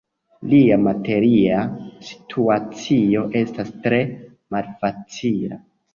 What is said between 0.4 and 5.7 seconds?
Lia materia situacio estas tre malfacila.